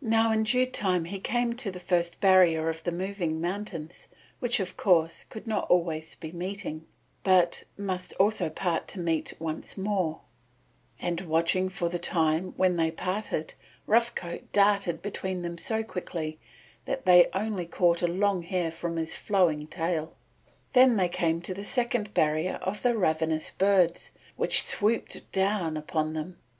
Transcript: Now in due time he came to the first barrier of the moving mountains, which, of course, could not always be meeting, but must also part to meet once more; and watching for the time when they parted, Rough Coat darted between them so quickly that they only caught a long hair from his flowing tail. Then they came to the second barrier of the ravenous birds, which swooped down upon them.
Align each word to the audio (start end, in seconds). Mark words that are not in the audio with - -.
Now 0.00 0.32
in 0.32 0.44
due 0.44 0.64
time 0.64 1.04
he 1.04 1.20
came 1.20 1.52
to 1.56 1.70
the 1.70 1.78
first 1.78 2.18
barrier 2.18 2.70
of 2.70 2.82
the 2.82 2.90
moving 2.90 3.42
mountains, 3.42 4.08
which, 4.38 4.58
of 4.58 4.74
course, 4.78 5.24
could 5.24 5.46
not 5.46 5.68
always 5.68 6.14
be 6.14 6.32
meeting, 6.32 6.86
but 7.24 7.64
must 7.76 8.14
also 8.14 8.48
part 8.48 8.88
to 8.88 8.98
meet 8.98 9.34
once 9.38 9.76
more; 9.76 10.22
and 10.98 11.20
watching 11.20 11.68
for 11.68 11.90
the 11.90 11.98
time 11.98 12.54
when 12.56 12.76
they 12.76 12.90
parted, 12.90 13.52
Rough 13.86 14.14
Coat 14.14 14.50
darted 14.50 15.02
between 15.02 15.42
them 15.42 15.58
so 15.58 15.82
quickly 15.84 16.38
that 16.86 17.04
they 17.04 17.28
only 17.34 17.66
caught 17.66 18.00
a 18.00 18.08
long 18.08 18.40
hair 18.42 18.70
from 18.70 18.96
his 18.96 19.18
flowing 19.18 19.66
tail. 19.66 20.16
Then 20.72 20.96
they 20.96 21.10
came 21.10 21.42
to 21.42 21.52
the 21.52 21.64
second 21.64 22.14
barrier 22.14 22.58
of 22.62 22.80
the 22.80 22.96
ravenous 22.96 23.50
birds, 23.50 24.12
which 24.36 24.62
swooped 24.62 25.30
down 25.32 25.76
upon 25.76 26.14
them. 26.14 26.38